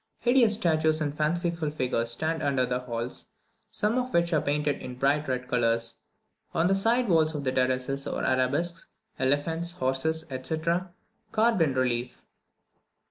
Hideous 0.21 0.55
statues 0.55 0.99
and 0.99 1.15
fanciful 1.15 1.69
figures 1.69 2.09
stand 2.09 2.41
under 2.41 2.65
the 2.65 2.79
halls, 2.79 3.25
some 3.69 3.99
of 3.99 4.11
which 4.15 4.33
are 4.33 4.41
painted 4.41 4.81
in 4.81 4.95
bright 4.97 5.27
red 5.27 5.47
colours. 5.47 5.99
On 6.55 6.65
the 6.65 6.75
side 6.75 7.07
walls 7.07 7.35
of 7.35 7.43
the 7.43 7.51
terraces 7.51 8.07
are 8.07 8.23
arabesques, 8.25 8.87
elephants, 9.19 9.73
horses, 9.73 10.25
etc., 10.31 10.91
carved 11.31 11.61
in 11.61 11.75
relief. 11.75 12.17